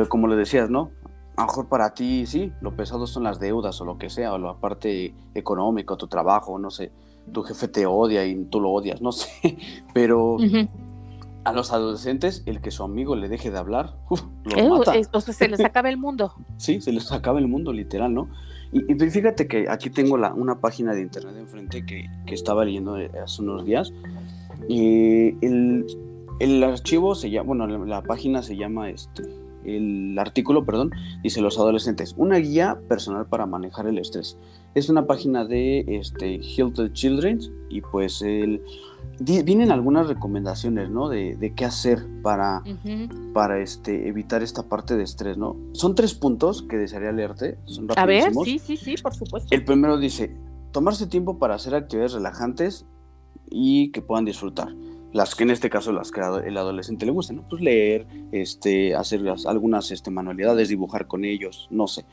[0.08, 0.90] Como le decías, ¿no?
[1.36, 4.32] A lo mejor para ti sí, lo pesado son las deudas o lo que sea,
[4.32, 6.90] o la parte económica, tu trabajo, no sé,
[7.32, 9.58] tu jefe te odia y tú lo odias, no sé,
[9.92, 10.36] pero
[11.44, 14.92] a los adolescentes el que su amigo le deje de hablar, uf, lo mata.
[15.12, 16.34] o sea, se les acaba el mundo.
[16.56, 18.28] sí, se les acaba el mundo, literal, ¿no?
[18.72, 22.64] Y, y fíjate que aquí tengo la, una página de internet enfrente que, que estaba
[22.64, 23.92] leyendo hace unos días
[24.68, 25.86] y el,
[26.40, 29.22] el archivo se llama, bueno, la, página se llama este,
[29.66, 30.90] el artículo, perdón,
[31.22, 34.38] dice los adolescentes, una guía personal para manejar el estrés.
[34.74, 38.62] Es una página de este, Hilton Children y pues el,
[39.18, 41.08] vienen algunas recomendaciones, ¿no?
[41.08, 42.62] De, de qué hacer para,
[43.32, 45.56] para este, evitar esta parte de estrés, ¿no?
[45.72, 47.58] Son tres puntos que desearía leerte.
[47.64, 49.54] Son A ver, sí, sí, sí, por supuesto.
[49.54, 50.36] El primero dice,
[50.72, 52.84] tomarse tiempo para hacer actividades relajantes
[53.50, 54.68] y que puedan disfrutar.
[55.16, 57.48] Las que en este caso las que el adolescente le guste, ¿no?
[57.48, 62.04] Pues leer, este, hacer algunas este, manualidades, dibujar con ellos, no sé.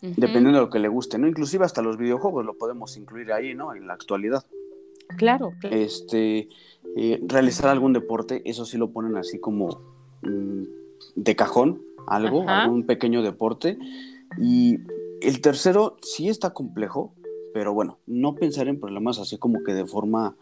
[0.00, 1.28] Dependiendo de lo que le guste, ¿no?
[1.28, 3.74] Inclusive hasta los videojuegos lo podemos incluir ahí, ¿no?
[3.74, 4.42] En la actualidad.
[5.18, 5.52] Claro.
[5.70, 6.48] Este,
[6.96, 9.82] eh, realizar algún deporte, eso sí lo ponen así como
[10.22, 10.62] mm,
[11.16, 13.76] de cajón, algo, algún pequeño deporte.
[14.40, 14.78] Y
[15.20, 17.12] el tercero sí está complejo,
[17.52, 20.36] pero bueno, no pensar en problemas así como que de forma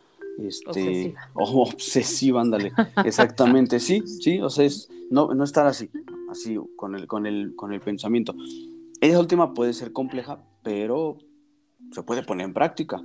[0.46, 1.20] este, obsesiva.
[1.34, 2.72] obsesiva, ándale.
[3.04, 5.90] Exactamente, sí, sí, o sea, es no, no estar así,
[6.30, 8.34] así con el, con el, con el pensamiento.
[9.00, 11.18] Esa última puede ser compleja, pero
[11.92, 13.02] se puede poner en práctica.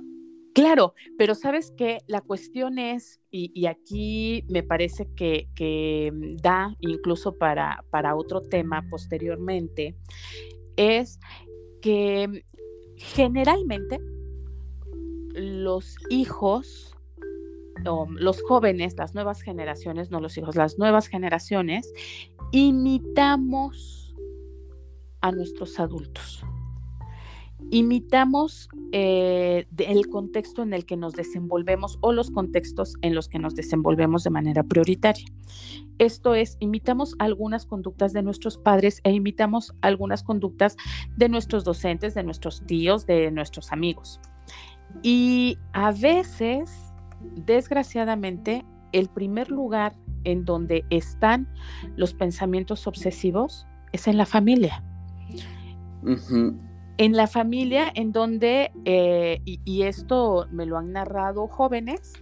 [0.54, 7.36] Claro, pero sabes que la cuestión es, y, aquí me parece que, que, da incluso
[7.36, 9.96] para, para otro tema posteriormente,
[10.76, 11.18] es
[11.82, 12.44] que
[12.96, 13.98] generalmente
[15.34, 16.93] los hijos
[17.82, 21.92] los jóvenes, las nuevas generaciones, no los hijos, las nuevas generaciones,
[22.52, 24.14] imitamos
[25.20, 26.44] a nuestros adultos.
[27.70, 33.38] Imitamos eh, el contexto en el que nos desenvolvemos o los contextos en los que
[33.38, 35.24] nos desenvolvemos de manera prioritaria.
[35.98, 40.76] Esto es, imitamos algunas conductas de nuestros padres e imitamos algunas conductas
[41.16, 44.20] de nuestros docentes, de nuestros tíos, de nuestros amigos.
[45.02, 46.83] Y a veces
[47.34, 51.48] desgraciadamente, el primer lugar en donde están
[51.96, 54.82] los pensamientos obsesivos es en la familia.
[56.96, 62.12] En la familia en donde, eh, y, esto me lo han narrado jóvenes,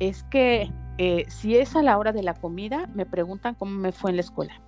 [0.00, 3.92] es que eh, si es a la hora de la comida, me preguntan cómo me
[3.92, 4.60] fue en la escuela.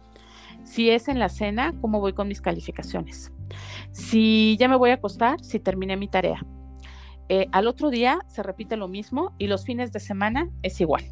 [0.62, 3.32] Si es en la cena, cómo voy con mis calificaciones.
[3.92, 6.44] Si ya me voy a acostar, si terminé mi tarea.
[7.28, 11.04] Eh, al otro día se repite lo mismo y los fines de semana es igual.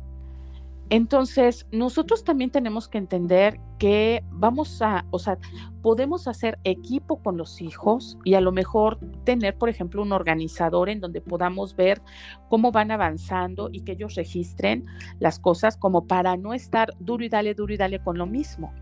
[0.93, 5.39] Entonces, nosotros también tenemos que entender que vamos a, o sea,
[5.81, 10.91] podemos hacer equipo con los hijos y a lo mejor tener, por ejemplo, un organizador
[10.91, 12.03] en donde podamos ver
[12.51, 14.85] cómo van avanzando y que ellos registren
[15.19, 18.75] las cosas como para no estar duro y dale, duro y dale con lo mismo.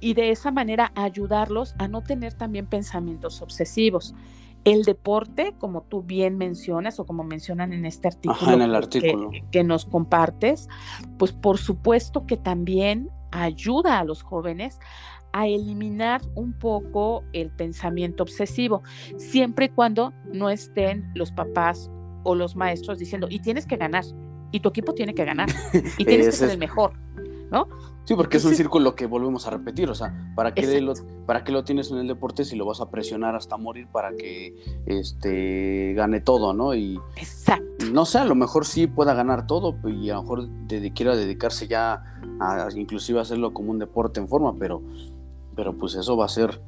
[0.00, 4.14] Y de esa manera ayudarlos a no tener también pensamientos obsesivos.
[4.64, 9.30] El deporte, como tú bien mencionas o como mencionan en este artículo, en el artículo.
[9.50, 10.68] Que, nos compartes,
[11.18, 14.78] pues por supuesto que también ayuda a los jóvenes
[15.32, 18.82] a eliminar un poco el pensamiento obsesivo,
[19.16, 21.90] siempre y cuando no estén los papás
[22.22, 24.04] o los maestros diciendo, y tienes que ganar,
[24.52, 25.48] y tu equipo tiene que ganar,
[25.98, 26.92] y tienes que ser el mejor.
[27.50, 27.68] ¿No?
[28.04, 30.92] Sí, porque es un círculo que volvemos a repetir, o sea, ¿para qué, lo,
[31.24, 34.14] ¿para qué lo tienes en el deporte si lo vas a presionar hasta morir para
[34.14, 34.54] que
[34.84, 36.74] este, gane todo, ¿no?
[36.74, 37.64] Y, Exacto.
[37.92, 40.48] No sé, a lo mejor sí pueda ganar todo y a lo mejor
[40.94, 42.04] quiera dedicarse ya
[42.40, 44.82] a inclusive hacerlo como un deporte en forma, pero,
[45.56, 46.60] pero pues eso va a ser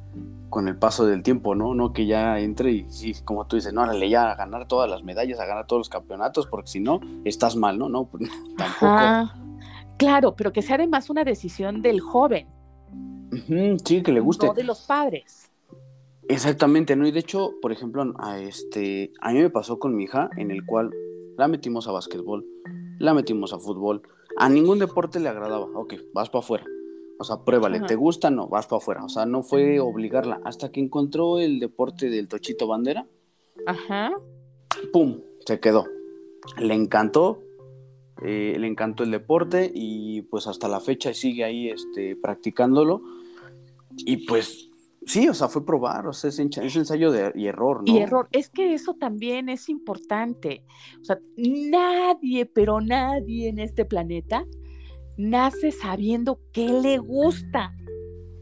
[0.49, 1.75] con el paso del tiempo, ¿no?
[1.75, 4.89] No que ya entre y sí, como tú dices, no, órale, ya a ganar todas
[4.89, 7.89] las medallas, a ganar todos los campeonatos, porque si no, estás mal, ¿no?
[7.89, 9.46] No, pues, tampoco.
[9.97, 12.47] Claro, pero que sea además una decisión del joven.
[13.83, 14.47] sí, que le guste.
[14.47, 15.51] No de los padres.
[16.29, 17.07] Exactamente, ¿no?
[17.07, 20.51] Y de hecho, por ejemplo, a, este, a mí me pasó con mi hija, en
[20.51, 20.91] el cual
[21.37, 22.45] la metimos a básquetbol,
[22.99, 24.01] la metimos a fútbol,
[24.37, 25.65] a ningún deporte le agradaba.
[25.73, 26.65] Ok, vas para afuera.
[27.19, 28.29] O sea, pruébale, ¿te gusta?
[28.29, 29.03] No, vas para afuera.
[29.03, 30.39] O sea, no fue obligarla.
[30.43, 33.07] Hasta que encontró el deporte del tochito bandera.
[33.65, 34.11] Ajá.
[34.93, 35.21] ¡Pum!
[35.45, 35.87] Se quedó.
[36.59, 37.41] Le encantó,
[38.23, 43.01] eh, le encantó el deporte y pues hasta la fecha sigue ahí este, practicándolo.
[43.97, 44.69] Y pues
[45.05, 47.93] sí, o sea, fue probar, o sea, es, ensayo de, y error, ¿no?
[47.93, 50.63] Y error, es que eso también es importante.
[51.01, 54.45] O sea, nadie, pero nadie en este planeta
[55.17, 57.73] nace sabiendo qué le gusta.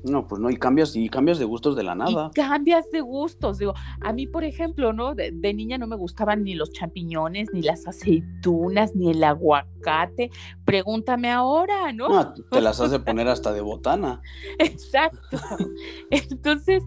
[0.05, 2.29] No, pues no, y cambias, y cambias de gustos de la nada.
[2.31, 3.57] Y cambias de gustos.
[3.57, 5.15] Digo, a mí, por ejemplo, ¿no?
[5.15, 10.29] De, niña no me gustaban ni los champiñones, ni las aceitunas, ni el aguacate.
[10.63, 12.09] Pregúntame ahora, ¿no?
[12.09, 14.21] No, te las hace poner hasta de botana.
[14.59, 15.37] Exacto.
[16.11, 16.83] Entonces,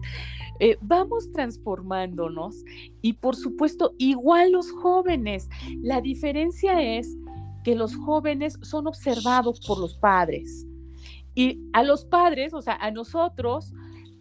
[0.59, 2.63] eh, vamos transformándonos
[3.01, 5.49] y por supuesto, igual los jóvenes.
[5.81, 7.17] La diferencia es
[7.63, 10.65] que los jóvenes son observados por los padres
[11.39, 13.73] y a los padres, o sea, a nosotros,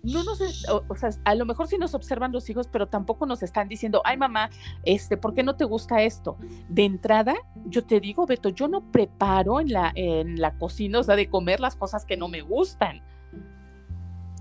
[0.05, 3.43] no nos, o, sea, a lo mejor sí nos observan los hijos, pero tampoco nos
[3.43, 4.51] están diciendo, ay mamá,
[4.85, 6.37] este, ¿por qué no te gusta esto?
[6.69, 7.35] De entrada,
[7.67, 11.29] yo te digo, Beto, yo no preparo en la, en la cocina, o sea, de
[11.29, 13.03] comer las cosas que no me gustan.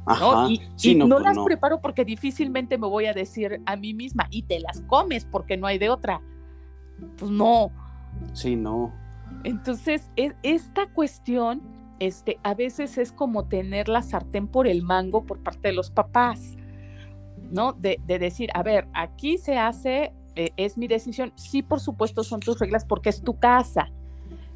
[0.06, 0.48] ¿no?
[0.48, 0.60] Y,
[0.94, 4.60] no, pues las preparo porque difícilmente me voy a decir a mí misma, y te
[4.60, 6.22] las comes porque no hay de otra.
[7.18, 7.72] Pues no.
[8.34, 8.94] Sí, no.
[9.44, 15.26] Entonces, e, esta cuestión este, a veces es como tener la sartén por el mango
[15.26, 16.56] por parte de los papás,
[17.52, 17.74] ¿no?
[17.74, 22.40] De, decir, a ver, aquí se hace, eh, es mi decisión, sí, por supuesto son
[22.40, 23.90] tus reglas porque es tu casa,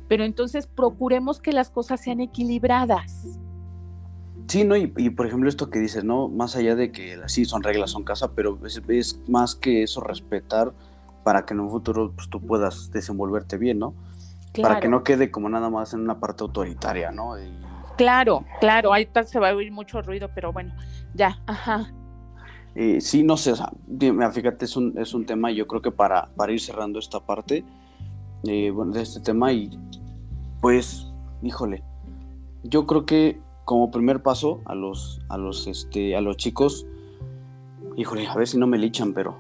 [0.08, 3.40] pero entonces procuremos que las cosas sean equilibradas.
[4.48, 4.76] Sí, ¿no?
[4.76, 6.28] Y, por ejemplo esto que dices, ¿no?
[6.28, 10.74] Más allá de que sí son reglas, son casa, pero es, más que eso respetar
[11.24, 13.94] para que en un futuro pues, tú puedas desenvolverte bien, ¿no?
[14.60, 17.36] Para que no quede como nada más en una parte autoritaria, ¿no?
[17.98, 20.74] Claro, claro, ahí se va a oír mucho ruido, pero bueno,
[21.14, 21.94] ya, ajá.
[22.76, 23.72] Eh, sí, no sé, o sea,
[24.32, 27.66] fíjate, es un, es un tema, yo creo que para, para ir cerrando esta parte
[28.44, 29.70] eh, bueno, de este tema y
[30.62, 31.08] pues,
[31.44, 31.84] híjole,
[32.64, 36.86] yo creo que como primer paso a los, a los, este, a los chicos,
[37.98, 39.40] Híjole, a ver si no me lichan, pero.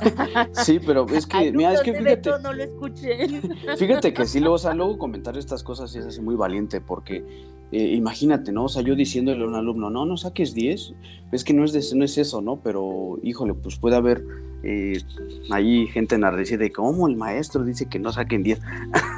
[0.52, 1.52] sí, pero es que.
[1.52, 2.30] mira, es que fíjate.
[2.42, 3.28] No lo escuché.
[3.76, 7.24] fíjate que sí, luego, o sea, luego comentar estas cosas es así muy valiente, porque
[7.72, 8.64] eh, imagínate, ¿no?
[8.64, 10.94] O sea, yo diciéndole a un alumno, no, no saques 10,
[11.30, 12.60] es que no es, de, no es eso, ¿no?
[12.62, 14.24] Pero, híjole, pues puede haber
[14.64, 15.00] eh,
[15.50, 18.60] ahí gente enardecida de cómo el maestro dice que no saquen 10.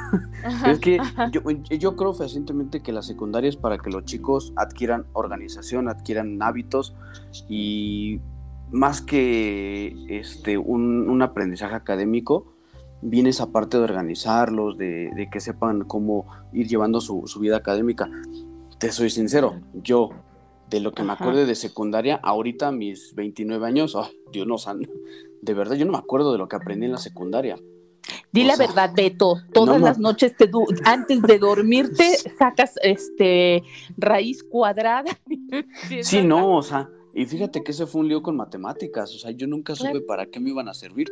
[0.67, 0.99] es que
[1.31, 6.43] yo, yo, creo fehacientemente que la secundaria es para que los chicos adquieran organización, adquieran
[6.43, 6.95] hábitos
[7.49, 8.21] y
[8.73, 12.55] más que este, un, aprendizaje académico,
[13.03, 18.11] viene esa parte de organizarlos, de, que sepan cómo ir llevando su, vida académica.
[18.79, 20.11] Te soy sincero, yo
[20.71, 24.57] de lo que me acuerdo de secundaria, ahorita mis 29 años, oh, Dios no,
[25.43, 27.57] de verdad yo no me acuerdo de lo que aprendí en la secundaria.
[28.33, 30.51] Di la verdad, Beto, todas las noches te
[30.85, 33.63] antes de dormirte sacas este
[33.99, 35.11] raíz cuadrada.
[36.03, 39.31] sí, no, o sea, y fíjate que ese fue un lío con matemáticas, o sea,
[39.31, 41.09] yo nunca supe para qué me iban a servir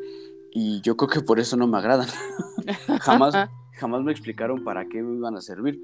[0.53, 2.09] y yo creo que por eso no me agradan.
[3.01, 3.35] jamás,
[3.75, 5.81] jamás me explicaron para qué me iban a servir.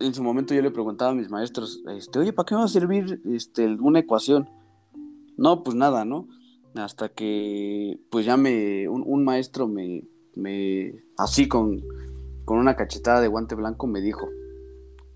[0.00, 2.66] En su momento yo le preguntaba a mis maestros, este, oye, ¿para qué me va
[2.66, 4.48] a servir este, una ecuación?
[5.36, 6.28] No, pues nada, ¿no?
[6.74, 10.04] Hasta que, pues ya me, un, maestro me,
[10.36, 11.82] me, así con,
[12.44, 14.28] con una cachetada de guante blanco me dijo,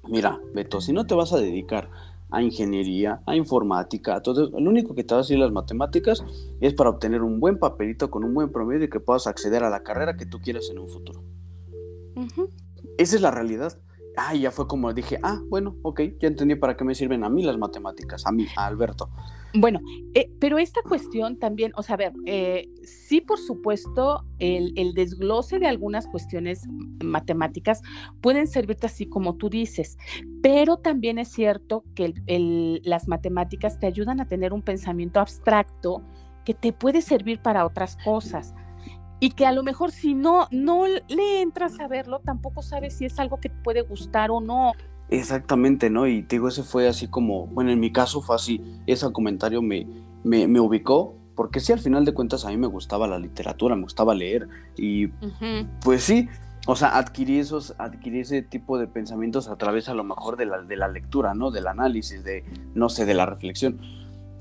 [0.08, 1.90] mira, Beto, si no te vas a dedicar
[2.32, 4.50] a ingeniería, a informática, todo.
[4.58, 6.24] Lo único que te va a decir las matemáticas
[6.60, 9.70] es para obtener un buen papelito con un buen promedio y que puedas acceder a
[9.70, 11.22] la carrera que tú quieras en un futuro.
[12.98, 13.78] Esa es la realidad.
[14.16, 17.28] Ah, ya fue como dije, ah, bueno, ok, ya entendí para qué me sirven a
[17.28, 19.10] mí las matemáticas, a mí, a Alberto.
[19.54, 19.80] Bueno,
[20.14, 25.58] eh, pero esta cuestión también, o sea, a ver, eh, sí, por supuesto, el, desglose
[25.58, 26.66] de algunas cuestiones
[27.04, 27.82] matemáticas
[28.22, 29.98] pueden servirte así como tú dices,
[30.42, 32.14] pero también es cierto que
[32.84, 36.02] las matemáticas te ayudan a tener un pensamiento abstracto
[36.44, 38.54] que te puede servir para otras cosas
[39.20, 43.04] y que a lo mejor si no, no le entras a verlo, tampoco sabes si
[43.04, 44.72] es algo que te puede gustar o no.
[45.12, 46.06] Exactamente, ¿no?
[46.06, 49.60] Y te digo, ese fue así como, bueno, en mi caso fue así, ese comentario
[49.60, 49.86] me,
[50.24, 53.82] me, ubicó, porque sí, al final de cuentas a mí me gustaba la literatura, me
[53.82, 55.08] gustaba leer, y
[55.84, 56.30] pues sí,
[56.66, 60.46] o sea, adquirí, esos, adquirí ese tipo de pensamientos a través a lo mejor de
[60.46, 61.50] la, de la lectura, ¿no?
[61.50, 62.44] Del análisis, de,
[62.74, 63.80] no sé, de la reflexión.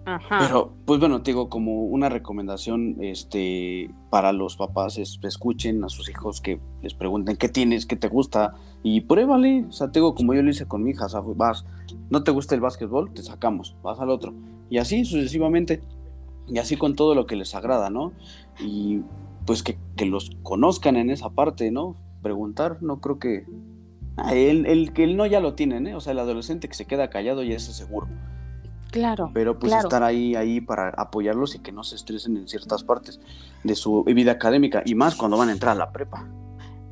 [0.03, 5.89] Pero, pues bueno, te digo, como una recomendación este, para los papás es escuchen a
[5.89, 9.65] sus hijos que les pregunten qué tienes, qué te gusta y pruébale.
[9.69, 11.65] O sea, te digo, como yo lo hice con mi hija, vas,
[12.09, 14.33] no te gusta el básquetbol, te sacamos, vas al otro.
[14.69, 15.81] Y así sucesivamente.
[16.47, 18.13] Y así con todo lo que les agrada, ¿no?
[18.59, 19.01] Y
[19.45, 21.95] pues que, los conozcan en esa parte, ¿no?
[22.23, 23.45] Preguntar, no creo que...
[24.17, 25.95] Ah, el, el, que el no ya lo tienen, ¿eh?
[25.95, 28.07] O sea, el adolescente que se queda callado ya es seguro.
[28.91, 29.31] Claro.
[29.33, 33.19] Pero pues estar ahí, ahí para apoyarlos y que no se estresen en ciertas partes
[33.63, 36.27] de su vida académica y más cuando van a entrar a la prepa.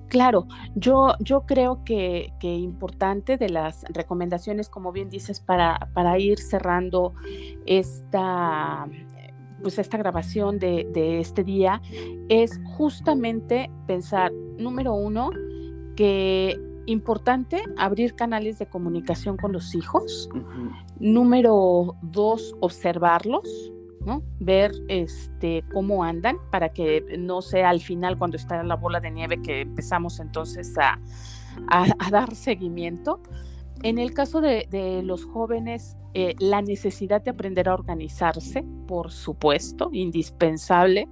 [0.07, 6.17] Claro, yo, yo creo que, que importante de las recomendaciones, como bien dices, para, para
[6.17, 7.13] ir cerrando
[7.67, 8.87] esta,
[9.61, 11.81] pues esta grabación de, de este día,
[12.27, 15.29] es justamente pensar, número uno,
[15.95, 16.59] que
[16.89, 20.29] importante abrir canales de comunicación con los hijos.
[20.99, 23.71] Número dos, observarlos,
[24.05, 24.23] ¿no?
[24.39, 29.11] Ver este, cómo andan para que no sea al final cuando está la bola de
[29.11, 30.99] nieve que empezamos entonces a,
[32.11, 33.21] dar seguimiento.
[33.83, 39.89] En el caso de, los jóvenes, eh, la necesidad de aprender a organizarse, por supuesto,
[39.93, 41.07] indispensable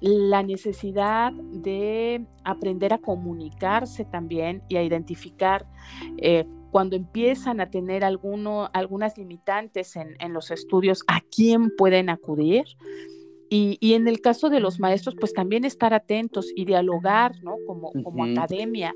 [0.00, 5.66] la necesidad de aprender a comunicarse también y a identificar
[6.18, 12.64] eh, cuando empiezan a tener alguno, algunas limitantes en, los estudios, a quién pueden acudir.
[13.48, 17.54] Y, en el caso de los maestros, pues también estar atentos y dialogar, ¿no?
[17.64, 18.92] Como, como academia,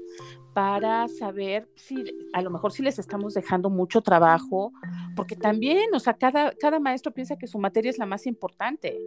[0.53, 4.73] para saber si a lo mejor si les estamos dejando mucho trabajo,
[5.15, 8.99] porque también, o sea, cada, cada maestro piensa que su materia es la más importante.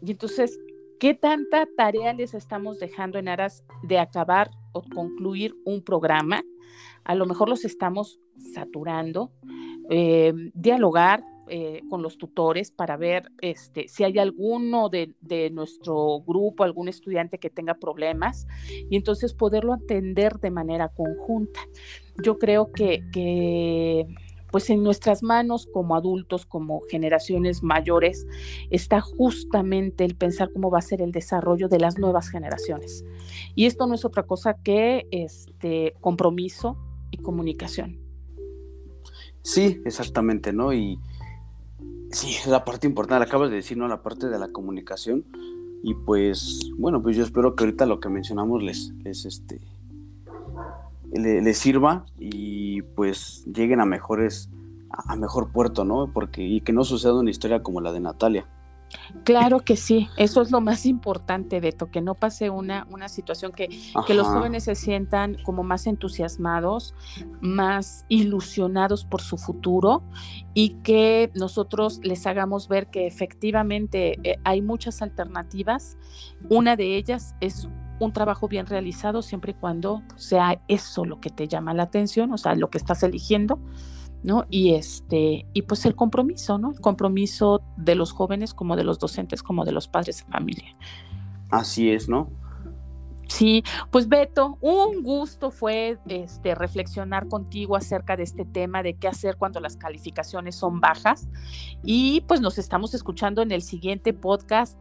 [0.00, 0.58] Y entonces
[1.00, 6.44] ¿Qué tanta tarea les estamos dejando en aras de acabar o concluir un programa?
[7.04, 8.20] A lo mejor los estamos
[8.52, 9.32] saturando.
[9.88, 15.14] Eh, dialogar eh, con los tutores para ver este, si hay alguno de,
[15.50, 18.46] nuestro grupo, algún estudiante que tenga problemas
[18.90, 21.60] y entonces poderlo atender de manera conjunta.
[22.22, 24.06] Yo creo que, que
[24.50, 28.26] pues en nuestras manos como adultos, como generaciones mayores,
[28.70, 33.04] está justamente el pensar cómo va a ser el desarrollo de las nuevas generaciones.
[33.54, 36.76] Y esto no es otra cosa que este compromiso
[37.10, 37.98] y comunicación.
[39.42, 40.72] Sí, exactamente, ¿no?
[40.72, 40.98] Y
[42.10, 43.88] sí, es la parte importante, acabas de decir, ¿no?
[43.88, 45.24] La parte de la comunicación.
[45.82, 49.60] Y pues, bueno, pues yo espero que ahorita lo que mencionamos les, les este,
[51.12, 54.50] le, sirva y pues lleguen a mejores,
[54.90, 56.12] a mejor puerto, ¿no?
[56.12, 58.46] Porque, y que no suceda una historia como la de Natalia.
[59.24, 63.52] Claro que sí, eso es lo más importante, Beto, que no pase una, una situación
[63.52, 63.68] que,
[64.06, 66.94] que, los jóvenes se sientan como más entusiasmados,
[67.40, 70.02] más ilusionados por su futuro
[70.54, 75.96] y que nosotros les hagamos ver que efectivamente eh, hay muchas alternativas.
[76.48, 77.68] Una de ellas es
[78.00, 82.32] un trabajo bien realizado siempre y cuando sea eso lo que te llama la atención,
[82.32, 83.58] o sea, lo que estás eligiendo,
[84.22, 84.46] ¿no?
[84.50, 86.72] Y este, y pues el compromiso, ¿no?
[86.72, 90.76] El compromiso de los jóvenes como de los docentes, como de los padres de familia.
[91.50, 92.30] Así es, ¿no?
[93.30, 93.62] Sí,
[93.92, 99.36] pues Beto, un gusto fue este, reflexionar contigo acerca de este tema de qué hacer
[99.36, 101.28] cuando las calificaciones son bajas.
[101.84, 104.76] Y pues nos estamos escuchando en el siguiente podcast.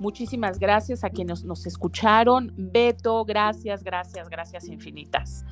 [0.00, 2.52] Muchísimas gracias a quienes nos escucharon.
[2.56, 5.44] Beto, gracias, gracias, gracias infinitas.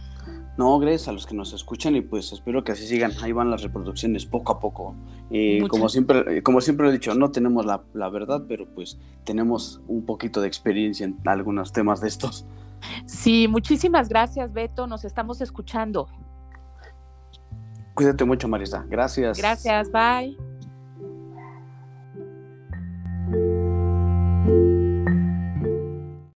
[0.56, 3.12] No, gracias a los que nos escuchan y pues espero que así sigan.
[3.22, 4.94] Ahí van las reproducciones poco a poco.
[5.30, 9.80] Eh, como, siempre, como siempre he dicho, no tenemos la, la, verdad, pero pues tenemos
[9.86, 12.44] un poquito de experiencia en algunos temas de estos.
[13.06, 14.86] Sí, muchísimas gracias, Beto.
[14.86, 16.08] Nos estamos escuchando.
[17.94, 18.84] Cuídate mucho, Marisa.
[18.88, 19.38] Gracias.
[19.38, 20.49] Gracias, bye.